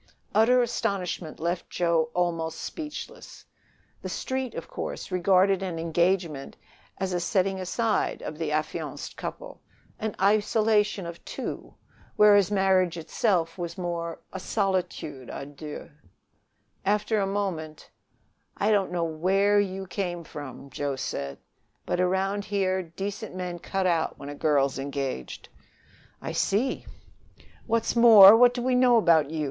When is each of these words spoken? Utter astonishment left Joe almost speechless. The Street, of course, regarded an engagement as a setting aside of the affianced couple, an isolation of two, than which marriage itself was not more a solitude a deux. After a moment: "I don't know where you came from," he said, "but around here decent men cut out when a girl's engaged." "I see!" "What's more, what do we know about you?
Utter 0.33 0.63
astonishment 0.63 1.39
left 1.39 1.69
Joe 1.69 2.09
almost 2.15 2.59
speechless. 2.59 3.45
The 4.01 4.09
Street, 4.09 4.55
of 4.55 4.67
course, 4.67 5.11
regarded 5.11 5.61
an 5.61 5.77
engagement 5.77 6.57
as 6.97 7.13
a 7.13 7.19
setting 7.19 7.59
aside 7.59 8.23
of 8.23 8.39
the 8.39 8.51
affianced 8.51 9.15
couple, 9.15 9.61
an 9.99 10.15
isolation 10.19 11.05
of 11.05 11.23
two, 11.23 11.75
than 12.17 12.33
which 12.33 12.49
marriage 12.49 12.97
itself 12.97 13.59
was 13.59 13.77
not 13.77 13.83
more 13.83 14.19
a 14.33 14.39
solitude 14.39 15.29
a 15.31 15.45
deux. 15.45 15.89
After 16.83 17.19
a 17.19 17.27
moment: 17.27 17.91
"I 18.57 18.71
don't 18.71 18.91
know 18.91 19.03
where 19.03 19.59
you 19.59 19.85
came 19.85 20.23
from," 20.23 20.71
he 20.71 20.97
said, 20.97 21.37
"but 21.85 21.99
around 22.01 22.45
here 22.45 22.81
decent 22.81 23.35
men 23.35 23.59
cut 23.59 23.85
out 23.85 24.17
when 24.17 24.29
a 24.29 24.33
girl's 24.33 24.79
engaged." 24.79 25.49
"I 26.23 26.31
see!" 26.31 26.87
"What's 27.67 27.95
more, 27.95 28.35
what 28.35 28.55
do 28.55 28.63
we 28.63 28.73
know 28.73 28.97
about 28.97 29.29
you? 29.29 29.39